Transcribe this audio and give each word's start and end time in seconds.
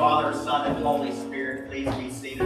Father, 0.00 0.32
Son, 0.32 0.66
and 0.66 0.82
Holy 0.82 1.12
Spirit. 1.12 1.68
Please 1.68 1.94
be 1.96 2.10
seated. 2.10 2.40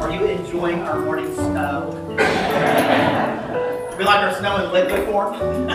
Are 0.00 0.10
you 0.10 0.24
enjoying 0.24 0.80
our 0.80 1.00
morning 1.00 1.34
snow? 1.34 1.90
we 3.98 4.04
like 4.04 4.20
our 4.20 4.34
snow 4.38 4.64
in 4.64 4.72
liquid 4.72 5.04
form. 5.04 5.34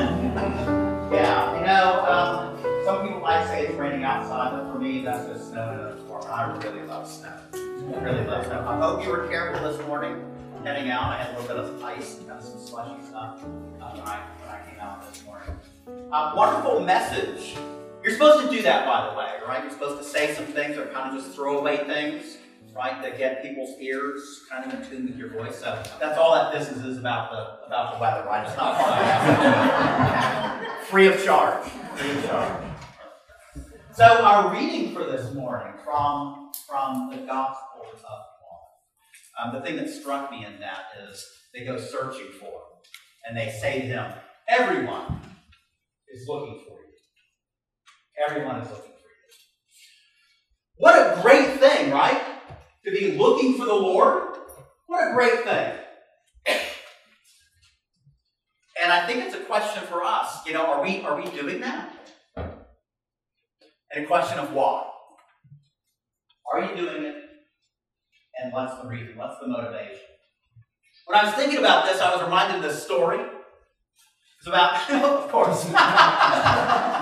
yeah, 1.13 1.59
you 1.59 1.65
know, 1.67 2.03
um, 2.09 2.83
some 2.83 3.03
people 3.05 3.19
might 3.19 3.45
say 3.45 3.67
it's 3.67 3.75
raining 3.75 4.03
outside, 4.03 4.53
but 4.53 4.73
for 4.73 4.79
me, 4.79 5.03
that's 5.03 5.27
just 5.27 5.51
snow 5.51 5.71
in 5.71 5.79
a 5.81 6.07
form. 6.07 6.23
I 6.27 6.57
really 6.63 6.81
love 6.87 7.07
snow. 7.07 7.37
I 7.53 8.01
really 8.01 8.25
love 8.25 8.47
snow. 8.47 8.65
I 8.67 8.79
hope 8.79 9.03
you 9.03 9.09
were 9.11 9.27
careful 9.27 9.71
this 9.71 9.79
morning 9.85 10.19
heading 10.63 10.89
out. 10.89 11.11
I 11.11 11.17
had 11.17 11.35
a 11.35 11.41
little 11.41 11.55
bit 11.55 11.63
of 11.63 11.83
ice, 11.83 12.21
of 12.27 12.41
some 12.41 12.59
slushy 12.59 13.05
stuff 13.05 13.43
uh, 13.43 13.91
when, 13.91 14.07
I, 14.07 14.19
when 14.41 14.49
I 14.49 14.67
came 14.67 14.79
out 14.79 15.13
this 15.13 15.23
morning. 15.23 15.55
Uh, 16.11 16.33
wonderful 16.35 16.79
message. 16.79 17.55
You're 18.05 18.13
supposed 18.13 18.45
to 18.47 18.55
do 18.55 18.61
that, 18.61 18.85
by 18.85 19.09
the 19.09 19.17
way, 19.17 19.31
right? 19.47 19.63
You're 19.63 19.71
supposed 19.71 19.97
to 19.97 20.07
say 20.07 20.35
some 20.35 20.45
things 20.45 20.77
or 20.77 20.85
kind 20.85 21.09
of 21.09 21.23
just 21.23 21.35
throw 21.35 21.57
away 21.57 21.77
things, 21.85 22.37
right, 22.75 23.01
that 23.01 23.17
get 23.17 23.41
people's 23.41 23.81
ears 23.81 24.43
kind 24.47 24.71
of 24.71 24.79
in 24.79 24.87
tune 24.87 25.05
with 25.07 25.17
your 25.17 25.29
voice. 25.29 25.57
So 25.57 25.81
that's 25.99 26.15
all 26.15 26.35
that 26.35 26.53
this 26.53 26.69
is, 26.69 26.99
about 26.99 27.31
the 27.31 27.65
about 27.65 27.95
the 27.95 27.99
weather, 27.99 28.23
right? 28.27 28.45
It's 28.47 28.55
not 28.57 28.75
free 30.85 31.07
of 31.07 31.23
charge. 31.25 31.67
Free 31.95 32.11
of 32.11 32.25
charge. 32.27 32.63
So 33.95 34.05
our 34.23 34.53
reading 34.53 34.93
for 34.93 35.05
this 35.05 35.33
morning 35.33 35.73
from 35.83 36.51
from 36.69 37.09
the 37.09 37.17
Gospel 37.25 37.85
of 37.91 38.03
Mark. 38.03 38.69
Um, 39.41 39.55
the 39.55 39.61
thing 39.61 39.77
that 39.77 39.89
struck 39.89 40.29
me 40.29 40.45
in 40.45 40.59
that 40.59 40.89
is 41.09 41.27
they 41.55 41.65
go 41.65 41.79
searching 41.79 42.27
for 42.39 42.45
him, 42.45 42.77
and 43.27 43.35
they 43.35 43.49
say 43.49 43.79
to 43.81 43.87
him, 43.87 44.13
"Everyone 44.47 45.21
is 46.13 46.27
looking 46.27 46.63
for 46.67 46.77
you. 46.81 46.84
Everyone 48.27 48.57
is 48.57 48.69
looking 48.69 48.83
for 48.83 48.89
you. 48.89 49.33
What 50.77 50.95
a 50.95 51.21
great 51.21 51.59
thing, 51.59 51.91
right? 51.91 52.21
To 52.85 52.91
be 52.91 53.17
looking 53.17 53.57
for 53.57 53.65
the 53.65 53.73
Lord. 53.73 54.37
What 54.87 55.09
a 55.09 55.13
great 55.13 55.43
thing. 55.43 55.73
And 58.81 58.91
I 58.91 59.07
think 59.07 59.23
it's 59.23 59.35
a 59.35 59.39
question 59.39 59.83
for 59.83 60.03
us. 60.03 60.45
You 60.45 60.53
know, 60.53 60.65
are 60.65 60.83
we 60.83 61.01
are 61.01 61.19
we 61.19 61.29
doing 61.31 61.61
that? 61.61 61.91
And 62.35 64.03
a 64.03 64.07
question 64.07 64.37
of 64.37 64.53
why. 64.53 64.85
Are 66.53 66.63
you 66.63 66.75
doing 66.75 67.03
it? 67.03 67.15
And 68.41 68.53
what's 68.53 68.81
the 68.81 68.87
reason? 68.87 69.17
What's 69.17 69.39
the 69.39 69.47
motivation? 69.47 70.01
When 71.05 71.17
I 71.17 71.25
was 71.25 71.33
thinking 71.35 71.59
about 71.59 71.85
this, 71.85 72.01
I 72.01 72.13
was 72.13 72.23
reminded 72.23 72.57
of 72.57 72.63
this 72.63 72.83
story. 72.83 73.19
It's 74.39 74.47
about, 74.47 74.89
of 74.91 75.31
course. 75.31 75.65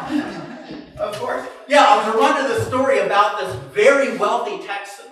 course. 1.23 1.47
Yeah, 1.67 1.85
I 1.85 1.97
was 1.97 2.15
reminded 2.15 2.51
of 2.51 2.57
the 2.57 2.65
story 2.65 2.99
about 2.99 3.39
this 3.39 3.55
very 3.73 4.17
wealthy 4.17 4.65
Texan. 4.65 5.05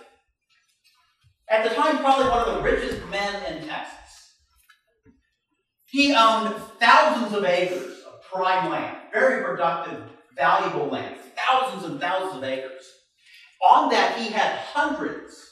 At 1.50 1.64
the 1.64 1.74
time, 1.74 2.00
probably 2.00 2.30
one 2.30 2.48
of 2.48 2.56
the 2.56 2.62
richest 2.62 3.06
men 3.10 3.36
in 3.46 3.68
Texas. 3.68 3.98
He 5.86 6.14
owned 6.14 6.56
thousands 6.80 7.34
of 7.36 7.46
acres 7.46 8.04
of 8.06 8.22
prime 8.24 8.70
land, 8.70 8.98
very 9.14 9.44
productive, 9.44 10.04
valuable 10.36 10.88
land, 10.88 11.16
thousands 11.36 11.86
and 11.86 12.00
thousands 12.00 12.38
of 12.38 12.44
acres. 12.44 12.86
On 13.62 13.90
that, 13.90 14.18
he 14.18 14.30
had 14.32 14.58
hundreds 14.74 15.50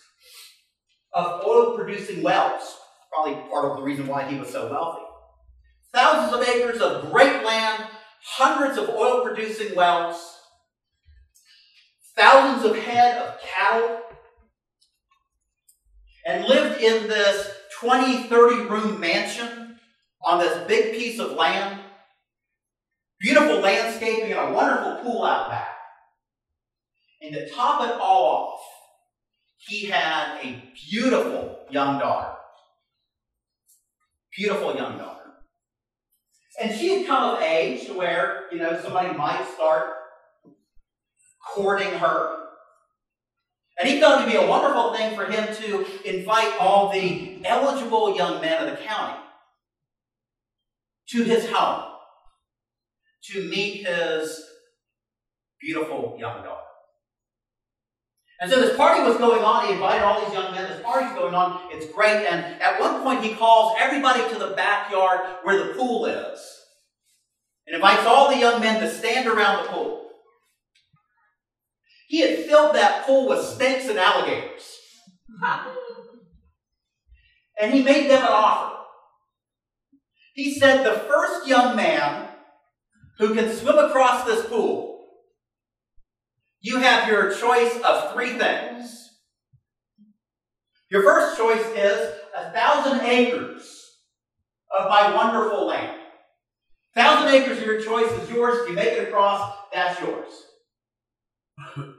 of 1.14 1.42
oil 1.46 1.78
producing 1.78 2.22
wells, 2.22 2.78
probably 3.14 3.36
part 3.50 3.66
of 3.66 3.78
the 3.78 3.84
reason 3.84 4.08
why 4.08 4.24
he 4.24 4.38
was 4.38 4.50
so 4.50 4.70
wealthy. 4.70 5.04
Thousands 5.94 6.34
of 6.34 6.56
acres 6.56 6.82
of 6.82 7.12
great 7.12 7.44
land, 7.46 7.86
hundreds 8.24 8.78
of 8.78 8.90
oil 8.90 9.24
producing 9.24 9.76
wells, 9.76 10.39
thousands 12.20 12.66
of 12.66 12.78
head 12.78 13.18
of 13.18 13.40
cattle, 13.42 14.02
and 16.26 16.46
lived 16.46 16.82
in 16.82 17.08
this 17.08 17.50
20, 17.80 18.24
30 18.24 18.56
room 18.70 19.00
mansion 19.00 19.80
on 20.22 20.40
this 20.40 20.68
big 20.68 20.94
piece 20.94 21.20
of 21.20 21.32
land. 21.32 21.80
Beautiful 23.22 23.60
landscaping 23.60 24.32
and 24.32 24.50
a 24.50 24.54
wonderful 24.54 24.98
pool 25.04 25.24
out 25.24 25.50
back. 25.50 25.76
And 27.22 27.34
to 27.34 27.50
top 27.50 27.84
it 27.84 27.94
all 28.00 28.26
off, 28.26 28.62
he 29.58 29.86
had 29.86 30.40
a 30.44 30.64
beautiful 30.90 31.60
young 31.70 32.00
daughter. 32.00 32.34
Beautiful 34.38 34.76
young 34.76 34.98
daughter. 34.98 35.20
And 36.62 36.78
she 36.78 36.98
had 36.98 37.08
come 37.08 37.36
of 37.36 37.42
age 37.42 37.86
to 37.88 37.94
where, 37.94 38.44
you 38.52 38.58
know, 38.58 38.80
somebody 38.82 39.18
might 39.18 39.46
start 39.54 39.94
courting 41.54 41.92
her. 42.00 42.36
And 43.80 43.90
he 43.90 44.00
thought 44.00 44.22
it 44.22 44.26
would 44.26 44.32
be 44.32 44.38
a 44.38 44.48
wonderful 44.48 44.94
thing 44.94 45.16
for 45.16 45.26
him 45.26 45.56
to 45.56 46.08
invite 46.08 46.60
all 46.60 46.92
the 46.92 47.40
eligible 47.46 48.16
young 48.16 48.42
men 48.42 48.62
of 48.62 48.70
the 48.70 48.84
county 48.84 49.20
to 51.10 51.24
his 51.24 51.50
home 51.50 51.86
to 53.32 53.50
meet 53.50 53.88
his 53.88 54.44
beautiful 55.62 56.18
young 56.20 56.44
daughter. 56.44 56.62
And 58.42 58.50
so 58.50 58.62
this 58.62 58.76
party 58.78 59.04
was 59.04 59.18
going 59.18 59.44
on. 59.44 59.68
He 59.68 59.74
invited 59.74 60.04
all 60.04 60.24
these 60.24 60.34
young 60.34 60.54
men. 60.54 60.70
This 60.70 60.82
party's 60.82 61.12
going 61.12 61.34
on. 61.34 61.60
It's 61.72 61.92
great. 61.94 62.26
And 62.26 62.62
at 62.62 62.80
one 62.80 63.04
point, 63.04 63.22
he 63.24 63.34
calls 63.36 63.76
everybody 63.78 64.28
to 64.30 64.40
the 64.40 64.54
backyard 64.56 65.20
where 65.44 65.58
the 65.58 65.74
pool 65.74 66.06
is 66.06 66.40
and 67.68 67.76
invites 67.76 68.06
all 68.06 68.30
the 68.30 68.38
young 68.38 68.62
men 68.62 68.80
to 68.82 68.90
stand 68.90 69.28
around 69.28 69.64
the 69.64 69.70
pool. 69.72 69.99
He 72.10 72.22
had 72.22 72.46
filled 72.46 72.76
that 72.76 73.06
pool 73.06 73.30
with 73.30 73.46
snakes 73.46 73.88
and 73.88 74.00
alligators. 74.00 74.78
and 77.62 77.72
he 77.72 77.84
made 77.84 78.10
them 78.10 78.24
an 78.24 78.32
offer. 78.32 78.78
He 80.34 80.58
said, 80.58 80.84
The 80.84 81.00
first 81.02 81.48
young 81.48 81.76
man 81.76 82.30
who 83.20 83.36
can 83.36 83.56
swim 83.56 83.78
across 83.78 84.26
this 84.26 84.46
pool 84.48 84.90
you 86.62 86.80
have 86.80 87.08
your 87.08 87.34
choice 87.34 87.80
of 87.86 88.12
three 88.14 88.38
things. 88.38 89.12
Your 90.90 91.04
first 91.04 91.38
choice 91.38 91.66
is 91.76 92.16
a 92.36 92.52
thousand 92.52 93.02
acres 93.02 93.98
of 94.78 94.90
my 94.90 95.16
wonderful 95.16 95.68
land. 95.68 95.96
Thousand 96.96 97.30
acres 97.30 97.60
of 97.60 97.66
your 97.66 97.80
choice 97.80 98.12
is 98.12 98.30
yours. 98.32 98.58
If 98.64 98.70
you 98.70 98.76
make 98.76 98.94
it 98.94 99.08
across, 99.08 99.54
that's 99.72 100.02
yours. 100.02 100.28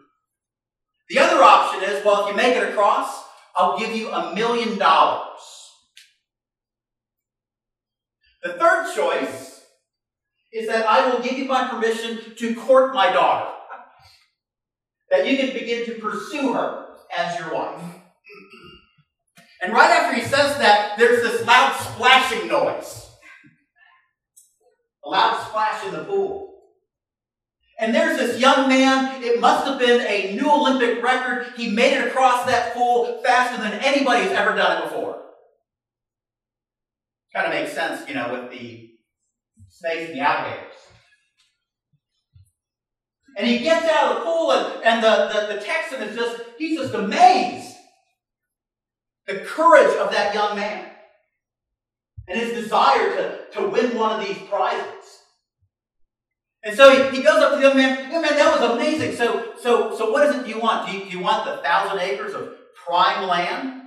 the 1.10 1.18
other 1.18 1.42
option 1.42 1.82
is 1.82 2.04
well, 2.04 2.24
if 2.24 2.30
you 2.30 2.36
make 2.36 2.56
it 2.56 2.70
across, 2.70 3.24
I'll 3.56 3.78
give 3.78 3.94
you 3.94 4.10
a 4.10 4.34
million 4.34 4.78
dollars. 4.78 5.40
The 8.44 8.54
third 8.54 8.94
choice 8.94 9.60
is 10.52 10.68
that 10.68 10.86
I 10.86 11.10
will 11.10 11.20
give 11.20 11.36
you 11.36 11.44
my 11.44 11.68
permission 11.68 12.34
to 12.36 12.54
court 12.54 12.94
my 12.94 13.12
daughter 13.12 13.50
that 15.10 15.26
you 15.26 15.36
can 15.36 15.52
begin 15.52 15.84
to 15.86 15.94
pursue 15.94 16.52
her 16.52 16.86
as 17.16 17.38
your 17.38 17.52
wife. 17.52 17.82
And 19.62 19.72
right 19.72 19.90
after 19.90 20.16
he 20.16 20.22
says 20.22 20.56
that, 20.58 20.96
there's 20.96 21.22
this 21.22 21.44
loud 21.44 21.76
splashing 21.76 22.48
noise. 22.48 23.10
A 25.04 25.08
loud 25.08 25.44
splash 25.48 25.84
in 25.86 25.92
the 25.92 26.04
pool. 26.04 26.49
And 27.80 27.94
there's 27.94 28.18
this 28.18 28.38
young 28.38 28.68
man, 28.68 29.24
it 29.24 29.40
must 29.40 29.66
have 29.66 29.78
been 29.78 30.02
a 30.02 30.36
new 30.36 30.50
Olympic 30.50 31.02
record. 31.02 31.46
He 31.56 31.70
made 31.70 31.94
it 31.94 32.08
across 32.08 32.44
that 32.44 32.74
pool 32.74 33.22
faster 33.24 33.62
than 33.62 33.72
anybody's 33.80 34.30
ever 34.32 34.54
done 34.54 34.82
it 34.82 34.84
before. 34.84 35.22
Kind 37.34 37.46
of 37.46 37.54
makes 37.54 37.72
sense, 37.72 38.06
you 38.06 38.14
know, 38.14 38.32
with 38.32 38.50
the 38.50 38.90
snakes 39.68 40.10
and 40.10 40.18
the 40.18 40.20
alligators. 40.20 40.74
And 43.38 43.46
he 43.46 43.60
gets 43.60 43.86
out 43.86 44.12
of 44.12 44.18
the 44.18 44.24
pool, 44.24 44.52
and, 44.52 44.84
and 44.84 45.02
the, 45.02 45.30
the, 45.32 45.54
the 45.54 45.64
Texan 45.64 46.02
is 46.02 46.14
just, 46.14 46.42
he's 46.58 46.78
just 46.78 46.92
amazed. 46.92 47.76
The 49.26 49.38
courage 49.38 49.96
of 49.96 50.10
that 50.10 50.34
young 50.34 50.56
man 50.56 50.86
and 52.28 52.38
his 52.38 52.52
desire 52.62 53.16
to, 53.16 53.38
to 53.52 53.68
win 53.68 53.96
one 53.96 54.20
of 54.20 54.26
these 54.26 54.36
prizes. 54.50 55.19
And 56.62 56.76
so 56.76 56.90
he, 56.90 57.16
he 57.16 57.22
goes 57.22 57.42
up 57.42 57.52
to 57.52 57.56
the 57.56 57.62
young 57.62 57.76
man, 57.76 58.10
young 58.10 58.22
man, 58.22 58.36
that 58.36 58.60
was 58.60 58.70
amazing. 58.70 59.16
So, 59.16 59.54
so, 59.60 59.96
so 59.96 60.10
what 60.10 60.28
is 60.28 60.36
it 60.36 60.46
you 60.46 60.60
want? 60.60 60.88
Do 60.88 60.96
you, 60.96 61.04
do 61.04 61.10
you 61.10 61.20
want 61.20 61.46
the 61.46 61.62
thousand 61.62 62.00
acres 62.00 62.34
of 62.34 62.52
prime 62.86 63.26
land? 63.26 63.82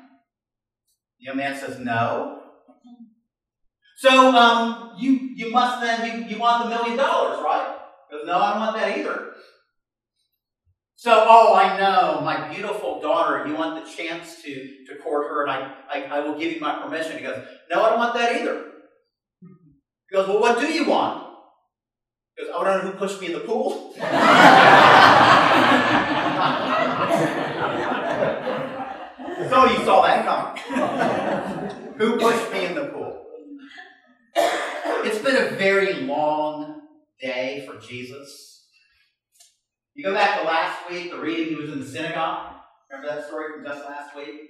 The 1.20 1.26
young 1.26 1.38
man 1.38 1.56
says, 1.56 1.80
no. 1.80 2.40
So 3.98 4.36
um, 4.36 4.96
you, 4.98 5.12
you 5.36 5.52
must 5.52 5.82
then, 5.82 6.24
you, 6.24 6.28
you 6.28 6.40
want 6.40 6.64
the 6.64 6.70
million 6.76 6.98
dollars, 6.98 7.40
right? 7.44 7.78
Because 8.10 8.26
no, 8.26 8.38
I 8.38 8.52
don't 8.52 8.60
want 8.60 8.76
that 8.76 8.98
either. 8.98 9.34
So, 10.96 11.26
oh, 11.28 11.54
I 11.54 11.78
know, 11.78 12.22
my 12.22 12.48
beautiful 12.54 13.02
daughter, 13.02 13.46
you 13.46 13.56
want 13.56 13.84
the 13.84 13.92
chance 13.92 14.42
to, 14.42 14.86
to 14.88 14.96
court 15.04 15.28
her, 15.28 15.44
and 15.44 15.52
I, 15.52 15.74
I, 15.94 16.04
I 16.04 16.20
will 16.22 16.40
give 16.40 16.54
you 16.54 16.62
my 16.62 16.82
permission. 16.82 17.18
He 17.18 17.24
goes, 17.24 17.46
No, 17.70 17.84
I 17.84 17.90
don't 17.90 18.00
want 18.00 18.14
that 18.14 18.42
either. 18.42 18.66
He 19.42 20.16
goes, 20.16 20.28
Well, 20.28 20.40
what 20.40 20.60
do 20.60 20.68
you 20.68 20.86
want? 20.86 21.33
Goes, 22.38 22.48
I 22.54 22.58
want 22.58 22.68
to 22.68 22.86
know 22.86 22.92
who 22.92 22.98
pushed 22.98 23.22
me 23.22 23.28
in 23.28 23.34
the 23.34 23.40
pool. 23.42 23.94
so 29.50 29.66
you 29.66 29.86
saw 29.86 30.02
that 30.02 30.26
coming. 30.26 30.64
Who 31.98 32.18
pushed 32.18 32.52
me 32.52 32.66
in 32.66 32.74
the 32.74 32.86
pool? 32.86 33.24
It's 34.36 35.20
been 35.20 35.36
a 35.36 35.52
very 35.58 35.94
long 35.94 36.82
day 37.22 37.64
for 37.68 37.78
Jesus. 37.80 38.66
You 39.94 40.04
go 40.04 40.14
back 40.14 40.40
to 40.40 40.46
last 40.46 40.90
week, 40.90 41.12
the 41.12 41.20
reading, 41.20 41.50
he 41.50 41.56
was 41.56 41.72
in 41.72 41.80
the 41.82 41.86
synagogue. 41.86 42.56
Remember 42.90 43.16
that 43.16 43.28
story 43.28 43.54
from 43.54 43.64
just 43.64 43.86
last 43.86 44.16
week? 44.16 44.50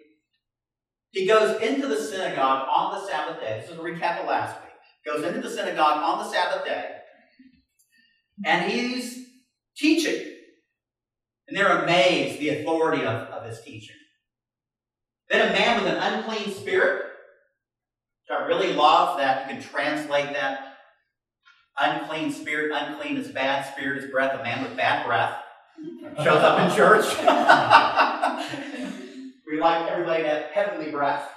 He 1.12 1.27
goes 1.27 1.62
into 1.62 1.88
the 1.88 2.01
synagogue 2.01 2.68
on 2.74 2.94
the 2.94 3.07
Sabbath 3.07 3.41
day. 3.41 3.59
This 3.59 3.71
is 3.71 3.77
a 3.77 3.81
recap 3.81 4.21
of 4.21 4.27
last 4.27 4.56
week. 4.62 4.71
Goes 5.06 5.25
into 5.25 5.41
the 5.41 5.53
synagogue 5.53 5.97
on 6.01 6.19
the 6.19 6.31
Sabbath 6.31 6.63
day, 6.65 6.95
and 8.45 8.71
he's 8.71 9.25
teaching. 9.75 10.31
And 11.47 11.57
they're 11.57 11.83
amazed 11.83 12.39
the 12.39 12.49
authority 12.49 13.03
of, 13.03 13.27
of 13.29 13.45
his 13.45 13.61
teaching. 13.61 13.95
Then 15.29 15.49
a 15.49 15.53
man 15.53 15.83
with 15.83 15.93
an 15.93 15.97
unclean 15.97 16.53
spirit, 16.53 17.01
which 17.01 18.37
I 18.37 18.45
really 18.45 18.73
love 18.73 19.17
that 19.17 19.47
you 19.47 19.55
can 19.55 19.63
translate 19.63 20.33
that 20.33 20.73
unclean 21.79 22.31
spirit, 22.31 22.71
unclean 22.73 23.17
is 23.17 23.29
bad, 23.29 23.71
spirit 23.73 24.03
is 24.03 24.11
breath, 24.11 24.39
a 24.39 24.43
man 24.43 24.63
with 24.63 24.77
bad 24.77 25.05
breath, 25.05 25.37
shows 26.17 26.43
up 26.43 26.59
in 26.59 26.75
church. 26.75 27.05
we 29.47 29.59
like 29.59 29.89
everybody 29.89 30.23
to 30.23 30.29
have 30.29 30.43
heavenly 30.51 30.91
breath. 30.91 31.29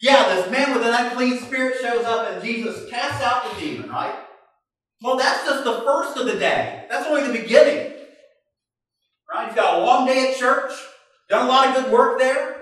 yeah, 0.00 0.34
this 0.34 0.50
man 0.50 0.74
with 0.74 0.86
an 0.86 1.06
unclean 1.06 1.38
spirit 1.38 1.76
shows 1.80 2.04
up 2.04 2.30
and 2.30 2.44
Jesus 2.44 2.88
casts 2.90 3.22
out 3.22 3.54
the 3.54 3.60
demon, 3.60 3.90
right? 3.90 4.14
Well, 5.02 5.16
that's 5.16 5.44
just 5.44 5.64
the 5.64 5.80
first 5.82 6.16
of 6.16 6.26
the 6.26 6.38
day. 6.38 6.86
That's 6.90 7.06
only 7.06 7.26
the 7.26 7.40
beginning. 7.40 7.92
Right? 9.32 9.46
He's 9.46 9.54
got 9.54 9.80
a 9.80 9.84
long 9.84 10.06
day 10.06 10.32
at 10.32 10.36
church, 10.36 10.72
done 11.28 11.46
a 11.46 11.48
lot 11.48 11.68
of 11.68 11.84
good 11.84 11.92
work 11.92 12.18
there. 12.18 12.54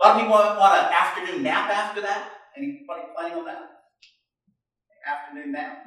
A 0.00 0.06
lot 0.06 0.16
of 0.16 0.22
people 0.22 0.32
want 0.32 0.86
an 0.86 0.92
afternoon 0.92 1.42
nap 1.42 1.70
after 1.70 2.02
that. 2.02 2.30
Anybody 2.56 3.02
planning 3.14 3.38
on 3.38 3.44
that? 3.46 3.70
Afternoon 5.06 5.52
nap. 5.52 5.84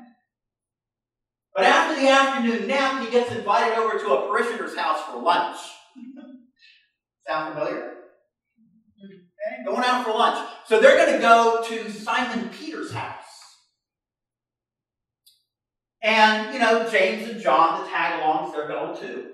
But 1.56 1.65
after 1.65 2.00
the 2.00 2.07
afternoon 2.07 2.68
nap, 2.68 3.03
he 3.03 3.12
gets 3.12 3.31
invited 3.31 3.77
over 3.77 3.97
to 3.97 4.13
a 4.13 4.27
parishioner's 4.27 4.77
house 4.77 5.01
for 5.03 5.21
lunch. 5.21 5.57
Sound 7.27 7.53
familiar? 7.53 7.94
Mm-hmm. 8.97 9.06
Okay, 9.06 9.65
going 9.65 9.83
out 9.83 10.06
for 10.06 10.12
lunch. 10.12 10.47
So 10.68 10.80
they're 10.80 10.97
going 10.97 11.13
to 11.13 11.19
go 11.19 11.63
to 11.68 11.91
Simon 11.91 12.50
Peter's 12.50 12.91
house. 12.91 13.19
And, 16.01 16.54
you 16.54 16.60
know, 16.60 16.90
James 16.90 17.30
and 17.30 17.42
John, 17.42 17.84
the 17.84 17.90
tag 17.90 18.22
alongs, 18.22 18.54
they're 18.54 18.68
going 18.68 18.98
too. 19.00 19.31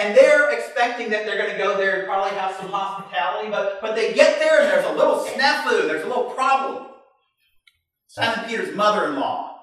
And 0.00 0.16
they're 0.16 0.50
expecting 0.56 1.10
that 1.10 1.26
they're 1.26 1.36
going 1.36 1.50
to 1.50 1.58
go 1.58 1.76
there 1.76 1.98
and 1.98 2.06
probably 2.06 2.38
have 2.38 2.54
some 2.54 2.70
hospitality, 2.70 3.50
but, 3.50 3.80
but 3.80 3.96
they 3.96 4.14
get 4.14 4.38
there 4.38 4.60
and 4.60 4.70
there's 4.70 4.86
a 4.86 4.92
little 4.92 5.24
snafu, 5.24 5.88
there's 5.88 6.04
a 6.04 6.08
little 6.08 6.30
problem. 6.30 6.86
Simon 8.06 8.48
Peter's 8.48 8.74
mother 8.74 9.08
in 9.08 9.16
law 9.16 9.62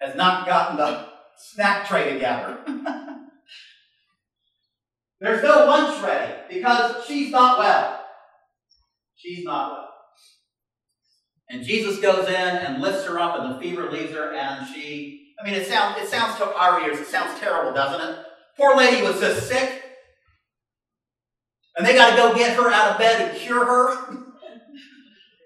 has 0.00 0.16
not 0.16 0.46
gotten 0.46 0.76
the 0.76 1.06
snack 1.36 1.86
tray 1.86 2.12
together. 2.12 2.58
there's 5.20 5.42
no 5.42 5.66
lunch 5.66 6.02
ready 6.02 6.34
because 6.48 7.04
she's 7.06 7.30
not 7.30 7.58
well. 7.58 8.04
She's 9.14 9.44
not 9.44 9.72
well. 9.72 9.91
And 11.52 11.62
Jesus 11.62 12.00
goes 12.00 12.26
in 12.26 12.34
and 12.34 12.80
lifts 12.80 13.04
her 13.06 13.20
up, 13.20 13.38
and 13.38 13.54
the 13.54 13.60
fever 13.60 13.90
leaves 13.90 14.12
her, 14.12 14.32
and 14.34 14.66
she. 14.74 15.34
I 15.40 15.44
mean, 15.44 15.54
it 15.54 15.66
sounds 15.66 16.00
it 16.00 16.08
sounds 16.08 16.38
to 16.38 16.46
our 16.56 16.80
ears, 16.82 16.98
it 16.98 17.06
sounds 17.06 17.38
terrible, 17.38 17.74
doesn't 17.74 18.08
it? 18.08 18.18
Poor 18.56 18.76
lady 18.76 19.02
was 19.02 19.20
just 19.20 19.48
sick. 19.48 19.82
And 21.76 21.86
they 21.86 21.94
got 21.94 22.10
to 22.10 22.16
go 22.16 22.34
get 22.34 22.56
her 22.56 22.70
out 22.70 22.92
of 22.92 22.98
bed 22.98 23.28
and 23.30 23.38
cure 23.38 23.64
her. 23.64 24.16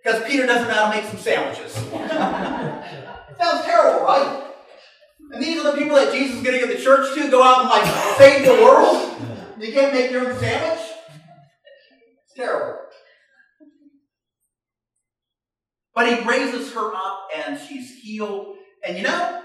because 0.03 0.25
Peter 0.29 0.47
doesn't 0.47 0.69
know 0.69 0.75
how 0.75 0.91
to 0.91 0.97
make 0.97 1.08
some 1.08 1.19
sandwiches. 1.19 1.73
Sounds 3.38 3.64
terrible, 3.64 4.05
right? 4.05 4.44
And 5.32 5.43
these 5.43 5.58
are 5.58 5.73
the 5.73 5.79
people 5.79 5.97
that 5.97 6.12
Jesus 6.12 6.37
is 6.37 6.43
going 6.43 6.61
to 6.61 6.67
get 6.67 6.76
the 6.76 6.82
church 6.82 7.14
to 7.14 7.31
go 7.31 7.43
out 7.43 7.61
and 7.62 7.69
like 7.69 7.85
save 8.17 8.47
the 8.47 8.55
world. 8.62 9.12
You 9.58 9.73
can't 9.73 9.94
make 9.94 10.11
your 10.11 10.31
own 10.31 10.38
sandwich? 10.38 10.85
It's 12.26 12.35
terrible. 12.37 12.79
But 15.96 16.12
he 16.12 16.28
raises 16.28 16.72
her 16.75 16.94
up 16.94 17.28
and 17.34 17.58
she's 17.58 17.96
healed. 18.02 18.56
And 18.87 18.98
you 18.98 19.02
know, 19.02 19.43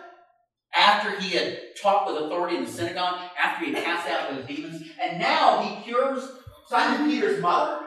after 0.77 1.17
he 1.19 1.37
had 1.37 1.57
talked 1.81 2.11
with 2.11 2.21
authority 2.21 2.57
in 2.57 2.65
the 2.65 2.69
synagogue, 2.69 3.19
after 3.41 3.65
he 3.65 3.73
had 3.73 3.83
cast 3.83 4.09
out 4.09 4.29
those 4.29 4.45
demons, 4.45 4.83
and 5.01 5.17
now 5.17 5.61
he 5.61 5.81
cures 5.83 6.29
Simon 6.67 7.09
Peter's 7.09 7.41
mother. 7.41 7.85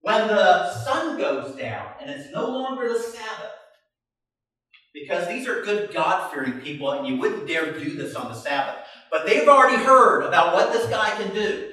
When 0.00 0.26
the 0.26 0.74
sun 0.84 1.16
goes 1.16 1.54
down 1.56 1.92
and 2.00 2.10
it's 2.10 2.32
no 2.32 2.48
longer 2.48 2.88
the 2.88 2.98
Sabbath, 2.98 3.52
because 4.92 5.28
these 5.28 5.46
are 5.48 5.62
good 5.62 5.94
God 5.94 6.32
fearing 6.32 6.60
people 6.60 6.90
and 6.90 7.06
you 7.06 7.16
wouldn't 7.16 7.46
dare 7.46 7.72
do 7.72 7.96
this 7.96 8.16
on 8.16 8.32
the 8.32 8.38
Sabbath, 8.38 8.84
but 9.12 9.26
they've 9.26 9.48
already 9.48 9.82
heard 9.82 10.22
about 10.22 10.54
what 10.54 10.72
this 10.72 10.88
guy 10.88 11.10
can 11.10 11.32
do. 11.32 11.70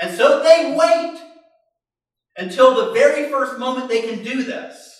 And 0.00 0.14
so 0.14 0.42
they 0.42 0.76
wait 0.78 1.18
until 2.38 2.74
the 2.74 2.92
very 2.92 3.30
first 3.30 3.58
moment 3.58 3.88
they 3.88 4.02
can 4.02 4.22
do 4.22 4.42
this 4.42 4.96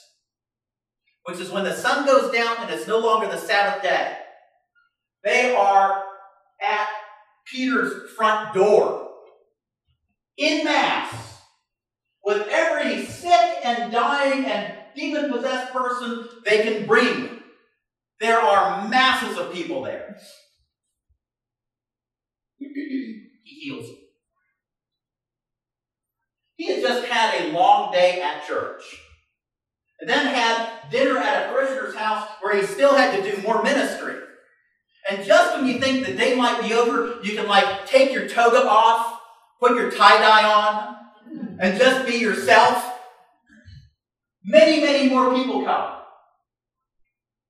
which 1.27 1.41
is 1.41 1.51
when 1.51 1.65
the 1.65 1.75
sun 1.75 2.07
goes 2.07 2.33
down 2.33 2.57
and 2.61 2.71
it's 2.71 2.87
no 2.87 2.99
longer 2.99 3.27
the 3.27 3.37
Sabbath 3.37 3.83
day. 3.83 4.17
They 5.25 5.55
are 5.55 6.05
at 6.63 6.89
Peter's 7.45 8.11
front 8.13 8.55
door 8.55 9.11
in 10.37 10.65
mass 10.65 11.43
with 12.25 12.47
every 12.49 13.05
sick 13.07 13.57
and 13.65 13.91
dying 13.91 14.45
and 14.45 14.75
demon 14.95 15.33
possessed 15.33 15.73
person 15.73 16.29
they 16.45 16.63
can 16.63 16.87
bring. 16.87 17.41
There 18.21 18.41
are 18.41 18.89
masses 18.89 19.37
of 19.37 19.53
people 19.53 19.83
there. 19.83 20.17
he 22.59 23.29
heals 23.45 23.89
them. 23.89 23.97
He 26.57 26.73
has 26.73 26.83
just 26.83 27.07
had 27.07 27.43
a 27.43 27.53
long 27.53 27.93
day 27.93 28.21
at 28.23 28.47
church 28.47 28.83
and 30.01 30.09
then 30.09 30.27
had 30.27 30.91
dinner 30.91 31.19
at 31.19 31.47
a 31.47 31.53
parishioner's 31.53 31.95
house 31.95 32.29
where 32.41 32.57
he 32.57 32.67
still 32.67 32.95
had 32.95 33.17
to 33.17 33.31
do 33.31 33.43
more 33.43 33.63
ministry. 33.63 34.15
And 35.09 35.25
just 35.25 35.55
when 35.55 35.67
you 35.67 35.79
think 35.79 36.05
the 36.05 36.15
day 36.15 36.35
might 36.35 36.63
be 36.63 36.75
over, 36.75 37.21
you 37.23 37.37
can 37.37 37.47
like 37.47 37.87
take 37.87 38.13
your 38.13 38.29
toga 38.29 38.67
off, 38.67 39.21
put 39.61 39.77
your 39.77 39.91
tie 39.91 40.19
dye 40.19 40.51
on, 40.51 40.97
and 41.61 41.79
just 41.79 42.07
be 42.07 42.17
yourself. 42.17 42.93
Many, 44.45 44.81
many 44.81 45.09
more 45.09 45.35
people 45.35 45.65
come. 45.65 45.93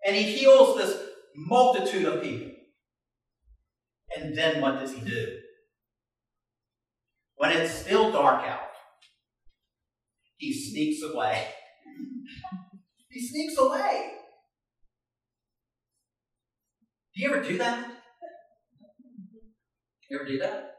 And 0.04 0.14
he 0.16 0.22
heals 0.22 0.76
this 0.76 0.98
multitude 1.34 2.06
of 2.06 2.22
people. 2.22 2.52
And 4.16 4.36
then 4.36 4.60
what 4.60 4.78
does 4.78 4.94
he 4.94 5.00
do? 5.00 5.38
When 7.36 7.52
it's 7.52 7.72
still 7.72 8.12
dark 8.12 8.44
out, 8.44 8.75
he 10.36 10.52
sneaks 10.52 11.02
away 11.02 11.48
he 13.10 13.26
sneaks 13.26 13.58
away. 13.58 14.12
Do 17.14 17.22
you 17.22 17.30
ever 17.32 17.42
do 17.42 17.56
that? 17.58 17.92
You 20.10 20.18
ever 20.18 20.28
do 20.28 20.38
that? 20.38 20.74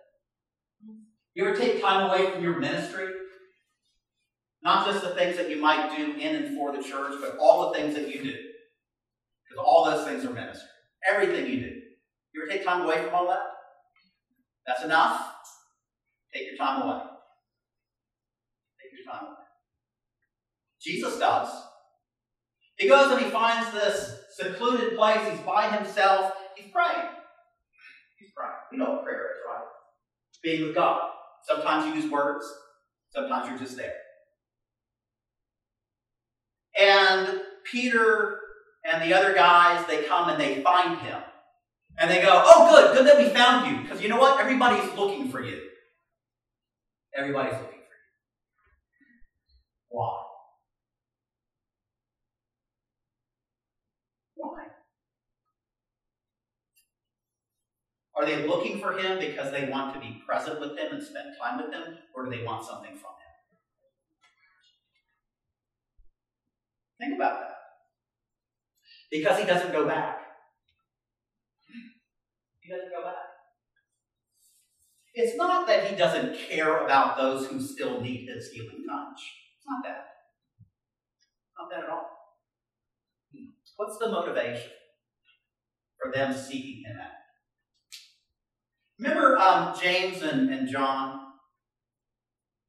You 1.34 1.46
ever 1.46 1.58
take 1.58 1.82
time 1.82 2.10
away 2.10 2.32
from 2.32 2.44
your 2.44 2.60
ministry? 2.60 3.08
Not 4.64 4.86
just 4.86 5.04
the 5.04 5.12
things 5.12 5.38
that 5.38 5.50
you 5.50 5.62
might 5.62 5.96
do 5.96 6.14
in 6.14 6.36
and 6.36 6.58
for 6.58 6.76
the 6.76 6.82
church, 6.82 7.14
but 7.22 7.38
all 7.40 7.72
the 7.72 7.78
things 7.78 7.96
that 7.96 8.08
you 8.08 8.24
do. 8.24 8.36
Because 9.50 9.64
all 9.66 9.86
those 9.86 10.06
things 10.06 10.26
are 10.26 10.34
ministry. 10.34 10.68
Everything 11.12 11.46
you 11.48 11.60
do. 11.60 11.72
You 12.34 12.44
ever 12.44 12.52
take 12.52 12.66
time 12.66 12.84
away 12.84 13.04
from 13.04 13.16
all 13.16 13.28
that? 13.28 13.42
That's 14.66 14.84
enough? 14.84 15.34
Take 16.34 16.48
your 16.48 16.58
time 16.58 16.84
away. 16.84 17.02
Take 18.82 19.00
your 19.00 19.14
time 19.14 19.26
away. 19.26 19.36
Jesus 20.88 21.20
does. 21.20 21.50
He 22.78 22.88
goes 22.88 23.12
and 23.12 23.22
he 23.22 23.30
finds 23.30 23.72
this 23.74 24.22
secluded 24.36 24.96
place. 24.96 25.20
He's 25.30 25.40
by 25.42 25.70
himself. 25.70 26.32
He's 26.56 26.72
praying. 26.72 27.10
He's 28.18 28.30
praying. 28.36 28.54
We 28.72 28.78
know 28.78 28.92
what 28.92 29.04
prayer 29.04 29.32
is, 29.32 29.38
right? 29.46 29.66
Being 30.42 30.68
with 30.68 30.76
God. 30.76 31.10
Sometimes 31.44 31.88
you 31.88 32.02
use 32.02 32.12
words, 32.12 32.46
sometimes 33.10 33.50
you're 33.50 33.60
just 33.60 33.78
there. 33.78 33.94
And 36.80 37.42
Peter 37.70 38.40
and 38.86 39.02
the 39.04 39.18
other 39.18 39.34
guys, 39.34 39.86
they 39.88 40.04
come 40.04 40.30
and 40.30 40.40
they 40.40 40.62
find 40.62 41.00
him. 41.00 41.22
And 42.00 42.10
they 42.10 42.22
go, 42.22 42.44
Oh, 42.46 42.70
good, 42.70 42.96
good 42.96 43.08
that 43.08 43.18
we 43.18 43.30
found 43.30 43.72
you. 43.72 43.82
Because 43.82 44.02
you 44.02 44.08
know 44.08 44.20
what? 44.20 44.40
Everybody's 44.40 44.94
looking 44.96 45.30
for 45.30 45.44
you. 45.44 45.60
Everybody's 47.16 47.54
looking 47.54 47.68
for 47.70 47.76
you. 47.76 47.82
Why? 49.90 50.24
Are 58.18 58.26
they 58.26 58.48
looking 58.48 58.80
for 58.80 58.98
him 58.98 59.20
because 59.20 59.52
they 59.52 59.70
want 59.70 59.94
to 59.94 60.00
be 60.00 60.22
present 60.26 60.60
with 60.60 60.72
him 60.72 60.94
and 60.94 61.04
spend 61.04 61.36
time 61.40 61.58
with 61.58 61.72
him, 61.72 61.98
or 62.16 62.26
do 62.26 62.32
they 62.32 62.44
want 62.44 62.66
something 62.66 62.96
from 62.96 63.12
him? 63.12 63.28
Think 67.00 67.16
about 67.16 67.40
that. 67.42 67.56
Because 69.12 69.40
he 69.40 69.46
doesn't 69.46 69.72
go 69.72 69.88
back. 69.88 70.20
He 72.62 72.74
doesn't 72.74 72.90
go 72.90 73.04
back. 73.04 73.14
It's 75.14 75.38
not 75.38 75.68
that 75.68 75.88
he 75.88 75.96
doesn't 75.96 76.38
care 76.38 76.84
about 76.86 77.18
those 77.18 77.48
who 77.48 77.62
still 77.62 78.02
need 78.02 78.28
his 78.28 78.50
healing 78.50 78.84
touch. 78.88 79.22
It's 79.58 79.66
not 79.68 79.84
that. 79.84 80.06
Not 81.58 81.70
that 81.72 81.84
at 81.86 81.90
all. 81.90 82.10
What's 83.78 83.98
the 84.00 84.10
motivation 84.10 84.72
for 86.02 86.12
them 86.12 86.34
seeking 86.34 86.84
him 86.86 86.98
out? 87.00 87.17
Remember 89.00 89.38
um, 89.38 89.76
James 89.80 90.22
and, 90.22 90.50
and 90.50 90.68
John? 90.68 91.22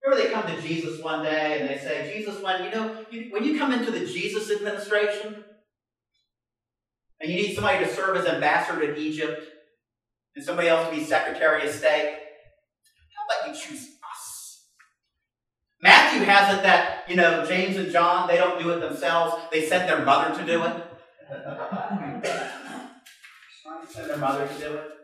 Remember 0.04 0.22
they 0.22 0.32
come 0.32 0.46
to 0.46 0.62
Jesus 0.62 1.02
one 1.02 1.24
day 1.24 1.60
and 1.60 1.68
they 1.68 1.78
say, 1.78 2.12
Jesus, 2.14 2.40
when 2.42 2.64
you 2.64 2.70
know, 2.70 3.04
you, 3.10 3.26
when 3.30 3.44
you 3.44 3.58
come 3.58 3.72
into 3.72 3.90
the 3.90 4.06
Jesus 4.06 4.50
administration 4.50 5.44
and 7.20 7.30
you 7.30 7.36
need 7.36 7.54
somebody 7.54 7.84
to 7.84 7.92
serve 7.92 8.16
as 8.16 8.26
ambassador 8.26 8.94
to 8.94 9.00
Egypt 9.00 9.42
and 10.36 10.44
somebody 10.44 10.68
else 10.68 10.88
to 10.88 10.94
be 10.94 11.02
Secretary 11.02 11.66
of 11.66 11.74
State, 11.74 12.18
how 13.16 13.24
about 13.26 13.48
you 13.48 13.60
choose 13.60 13.82
us? 13.82 14.64
Matthew 15.82 16.24
has 16.24 16.58
it 16.58 16.62
that, 16.62 17.04
you 17.08 17.16
know, 17.16 17.44
James 17.46 17.76
and 17.76 17.90
John, 17.90 18.28
they 18.28 18.36
don't 18.36 18.60
do 18.60 18.70
it 18.70 18.80
themselves. 18.80 19.34
They 19.50 19.66
send 19.66 19.88
their 19.88 20.04
mother 20.04 20.38
to 20.38 20.46
do 20.46 20.64
it. 20.64 20.84
send 23.90 24.10
their 24.10 24.16
mother 24.16 24.46
to 24.46 24.58
do 24.58 24.74
it. 24.74 24.97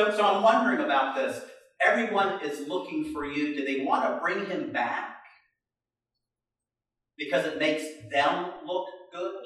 So, 0.00 0.16
so 0.16 0.24
I'm 0.24 0.42
wondering 0.42 0.80
about 0.80 1.14
this. 1.14 1.42
Everyone 1.86 2.42
is 2.42 2.66
looking 2.66 3.12
for 3.12 3.26
you. 3.26 3.54
Do 3.54 3.66
they 3.66 3.84
want 3.84 4.04
to 4.04 4.18
bring 4.18 4.46
him 4.46 4.72
back? 4.72 5.18
Because 7.18 7.44
it 7.44 7.58
makes 7.58 7.84
them 8.10 8.50
look 8.66 8.86
good? 9.12 9.44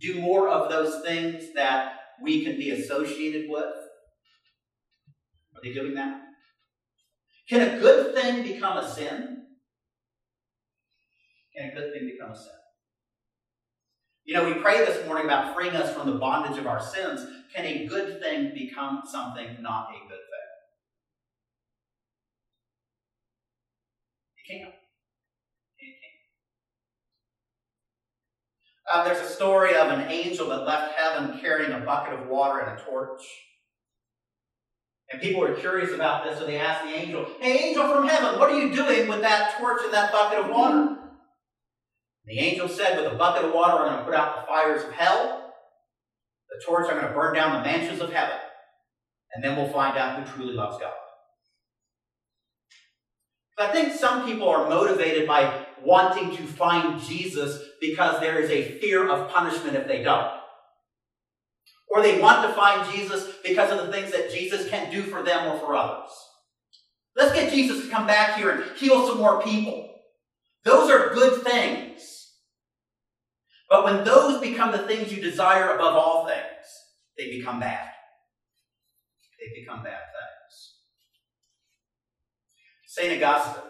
Do 0.00 0.20
more 0.20 0.48
of 0.48 0.68
those 0.68 1.04
things 1.04 1.54
that 1.54 1.92
we 2.20 2.44
can 2.44 2.56
be 2.56 2.70
associated 2.70 3.48
with? 3.48 3.62
Are 5.54 5.62
they 5.62 5.72
doing 5.72 5.94
that? 5.94 6.22
Can 7.48 7.60
a 7.60 7.78
good 7.78 8.16
thing 8.16 8.42
become 8.42 8.78
a 8.78 8.90
sin? 8.90 9.44
Can 11.56 11.70
a 11.70 11.72
good 11.72 11.92
thing 11.92 12.10
become 12.12 12.32
a 12.32 12.36
sin? 12.36 12.65
You 14.26 14.34
know, 14.34 14.44
we 14.44 14.54
pray 14.54 14.84
this 14.84 15.06
morning 15.06 15.26
about 15.26 15.54
freeing 15.54 15.76
us 15.76 15.94
from 15.94 16.10
the 16.10 16.18
bondage 16.18 16.58
of 16.58 16.66
our 16.66 16.82
sins. 16.82 17.24
Can 17.54 17.64
a 17.64 17.86
good 17.86 18.20
thing 18.20 18.52
become 18.52 19.02
something 19.08 19.56
not 19.60 19.90
a 19.90 20.08
good 20.08 20.18
thing? 20.18 20.48
It 24.36 24.48
can. 24.48 24.72
It 25.78 25.94
can. 28.88 29.00
Uh, 29.00 29.04
there's 29.04 29.30
a 29.30 29.32
story 29.32 29.76
of 29.76 29.92
an 29.92 30.10
angel 30.10 30.48
that 30.48 30.66
left 30.66 30.98
heaven 30.98 31.38
carrying 31.38 31.70
a 31.70 31.78
bucket 31.78 32.18
of 32.18 32.26
water 32.26 32.58
and 32.58 32.80
a 32.80 32.82
torch. 32.82 33.22
And 35.12 35.22
people 35.22 35.40
were 35.40 35.54
curious 35.54 35.92
about 35.92 36.24
this, 36.24 36.40
so 36.40 36.46
they 36.46 36.58
asked 36.58 36.84
the 36.84 36.94
angel, 36.96 37.28
Hey, 37.38 37.68
angel 37.68 37.88
from 37.88 38.08
heaven, 38.08 38.40
what 38.40 38.50
are 38.50 38.58
you 38.58 38.74
doing 38.74 39.06
with 39.06 39.20
that 39.20 39.56
torch 39.56 39.82
and 39.84 39.94
that 39.94 40.10
bucket 40.10 40.40
of 40.40 40.50
water? 40.50 40.96
The 42.26 42.38
angel 42.38 42.68
said, 42.68 42.96
With 42.96 43.12
a 43.12 43.16
bucket 43.16 43.44
of 43.44 43.54
water, 43.54 43.84
I'm 43.84 43.86
going 43.86 43.98
to 43.98 44.04
put 44.04 44.14
out 44.14 44.40
the 44.40 44.46
fires 44.46 44.84
of 44.84 44.92
hell. 44.92 45.52
The 46.50 46.64
torch, 46.64 46.86
I'm 46.90 46.98
going 46.98 47.08
to 47.08 47.14
burn 47.14 47.34
down 47.34 47.62
the 47.62 47.68
mansions 47.68 48.00
of 48.00 48.12
heaven. 48.12 48.36
And 49.34 49.44
then 49.44 49.56
we'll 49.56 49.72
find 49.72 49.96
out 49.96 50.18
who 50.18 50.32
truly 50.32 50.54
loves 50.54 50.78
God. 50.78 50.92
I 53.58 53.72
think 53.72 53.94
some 53.94 54.26
people 54.26 54.48
are 54.48 54.68
motivated 54.68 55.26
by 55.26 55.66
wanting 55.82 56.36
to 56.36 56.42
find 56.42 57.00
Jesus 57.00 57.62
because 57.80 58.20
there 58.20 58.38
is 58.38 58.50
a 58.50 58.78
fear 58.80 59.08
of 59.08 59.30
punishment 59.30 59.76
if 59.76 59.86
they 59.86 60.02
don't. 60.02 60.32
Or 61.88 62.02
they 62.02 62.20
want 62.20 62.46
to 62.46 62.54
find 62.54 62.90
Jesus 62.92 63.32
because 63.44 63.70
of 63.70 63.86
the 63.86 63.92
things 63.92 64.12
that 64.12 64.32
Jesus 64.32 64.68
can 64.68 64.90
do 64.90 65.02
for 65.02 65.22
them 65.22 65.46
or 65.46 65.58
for 65.58 65.74
others. 65.74 66.10
Let's 67.14 67.32
get 67.32 67.52
Jesus 67.52 67.84
to 67.84 67.90
come 67.90 68.06
back 68.06 68.36
here 68.36 68.50
and 68.50 68.76
heal 68.76 69.06
some 69.06 69.18
more 69.18 69.42
people. 69.42 69.90
Those 70.64 70.90
are 70.90 71.14
good 71.14 71.42
things. 71.42 72.15
But 73.68 73.84
when 73.84 74.04
those 74.04 74.40
become 74.40 74.70
the 74.70 74.86
things 74.86 75.12
you 75.12 75.20
desire 75.20 75.74
above 75.74 75.94
all 75.94 76.26
things, 76.26 76.44
they 77.18 77.30
become 77.30 77.58
bad. 77.58 77.88
They 79.40 79.60
become 79.60 79.82
bad 79.82 79.92
things. 79.92 80.74
St. 82.86 83.22
Augustine. 83.22 83.62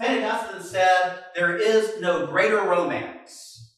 St. 0.00 0.24
Augustine 0.24 0.62
said, 0.62 1.24
There 1.34 1.56
is 1.56 2.00
no 2.00 2.26
greater 2.26 2.62
romance 2.62 3.74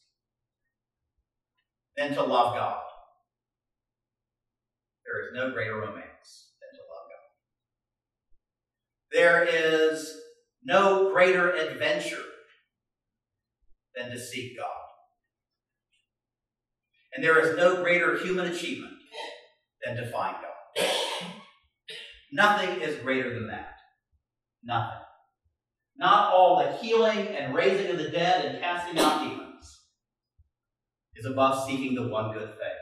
than 1.97 2.14
to 2.14 2.23
love 2.23 2.54
God. 2.54 2.83
There 5.04 5.25
is 5.26 5.35
no 5.35 5.52
greater 5.52 5.76
romance 5.76 6.50
than 6.61 6.71
to 6.75 6.83
love 6.90 7.07
God. 7.09 7.28
There 9.12 9.45
is 9.45 10.16
no 10.64 11.12
greater 11.12 11.52
adventure 11.52 12.25
than 13.96 14.11
to 14.11 14.18
seek 14.18 14.56
God. 14.58 14.68
And 17.14 17.22
there 17.22 17.38
is 17.40 17.56
no 17.56 17.82
greater 17.82 18.18
human 18.18 18.46
achievement 18.46 18.94
than 19.84 19.96
to 19.96 20.11
find 20.11 20.37
God. 20.40 20.87
Nothing 22.32 22.80
is 22.80 22.96
greater 23.02 23.34
than 23.34 23.49
that. 23.49 23.75
Nothing. 24.64 24.99
Not 25.96 26.32
all 26.32 26.58
the 26.58 26.76
healing 26.78 27.28
and 27.28 27.54
raising 27.54 27.90
of 27.90 27.99
the 27.99 28.08
dead 28.08 28.46
and 28.46 28.62
casting 28.62 28.99
out 28.99 29.22
demons 29.22 29.80
is 31.16 31.26
above 31.26 31.66
seeking 31.68 31.94
the 31.94 32.08
one 32.08 32.32
good 32.32 32.49
thing, 32.49 32.78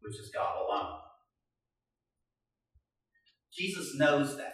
which 0.00 0.18
is 0.18 0.30
God 0.34 0.56
alone. 0.66 0.98
Jesus 3.52 3.96
knows 3.96 4.36
that. 4.36 4.52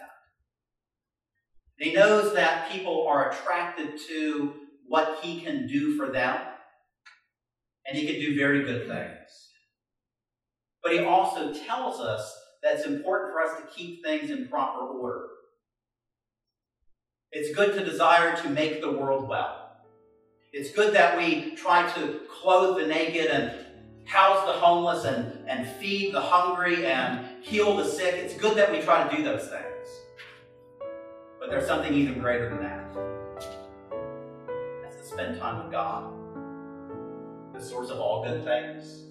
He 1.77 1.93
knows 1.93 2.33
that 2.35 2.71
people 2.71 3.07
are 3.07 3.31
attracted 3.31 3.99
to 4.07 4.53
what 4.87 5.19
he 5.21 5.41
can 5.41 5.67
do 5.67 5.95
for 5.97 6.11
them, 6.11 6.39
and 7.85 7.97
he 7.97 8.05
can 8.05 8.15
do 8.15 8.37
very 8.37 8.63
good 8.63 8.87
things. 8.87 9.49
But 10.81 10.93
he 10.93 10.99
also 10.99 11.53
tells 11.53 11.99
us 11.99 12.37
that 12.61 12.75
it's 12.75 12.85
important 12.85 13.31
for 13.31 13.41
us 13.41 13.59
to 13.59 13.67
keep 13.75 14.03
things 14.03 14.29
in 14.29 14.47
proper 14.47 14.85
order. 14.85 15.27
It's 17.31 17.55
good 17.55 17.73
to 17.77 17.83
desire 17.83 18.35
to 18.37 18.49
make 18.49 18.81
the 18.81 18.91
world 18.91 19.27
well. 19.27 19.59
It's 20.51 20.71
good 20.71 20.93
that 20.93 21.17
we 21.17 21.55
try 21.55 21.91
to 21.93 22.21
clothe 22.29 22.79
the 22.79 22.85
naked 22.85 23.27
and 23.27 23.53
house 24.05 24.45
the 24.45 24.53
homeless 24.53 25.05
and, 25.05 25.49
and 25.49 25.67
feed 25.67 26.13
the 26.13 26.21
hungry 26.21 26.85
and 26.85 27.25
heal 27.41 27.75
the 27.75 27.85
sick. 27.85 28.15
It's 28.15 28.35
good 28.35 28.55
that 28.57 28.71
we 28.71 28.81
try 28.81 29.07
to 29.07 29.15
do 29.15 29.23
those 29.23 29.47
things. 29.47 29.87
But 31.39 31.49
there's 31.49 31.67
something 31.67 31.93
even 31.93 32.19
greater 32.19 32.49
than 32.49 32.61
that 32.61 32.82
spend 35.03 35.37
time 35.37 35.63
with 35.63 35.71
God, 35.71 36.13
the 37.53 37.61
source 37.61 37.89
of 37.89 37.99
all 37.99 38.23
good 38.23 38.43
things, 38.45 39.03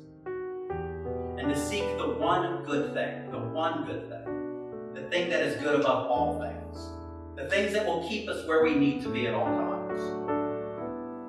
and 1.38 1.48
to 1.48 1.56
seek 1.56 1.84
the 1.98 2.08
one 2.08 2.64
good 2.64 2.94
thing, 2.94 3.30
the 3.30 3.38
one 3.38 3.84
good 3.84 4.08
thing, 4.08 4.94
the 4.94 5.08
thing 5.10 5.28
that 5.28 5.42
is 5.42 5.60
good 5.62 5.78
above 5.78 6.10
all 6.10 6.40
things, 6.40 6.88
the 7.36 7.48
things 7.48 7.74
that 7.74 7.86
will 7.86 8.08
keep 8.08 8.26
us 8.28 8.46
where 8.48 8.64
we 8.64 8.74
need 8.74 9.02
to 9.02 9.10
be 9.10 9.26
at 9.26 9.34
all 9.34 9.44
times. 9.44 10.00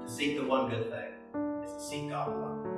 To 0.06 0.10
seek 0.10 0.38
the 0.38 0.46
one 0.46 0.70
good 0.70 0.90
thing 0.90 1.64
is 1.66 1.74
to 1.74 1.82
seek 1.82 2.10
God 2.10 2.30
alone. 2.30 2.73